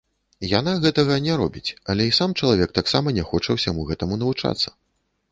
Яна 0.51 0.71
гэтага 0.83 1.17
не 1.25 1.33
робіць, 1.41 1.75
але 1.93 2.07
і 2.09 2.15
сам 2.19 2.33
чалавек 2.39 2.73
таксама 2.79 3.13
не 3.19 3.23
хоча 3.29 3.57
ўсяму 3.57 3.85
гэтаму 3.91 4.17
навучацца. 4.23 4.73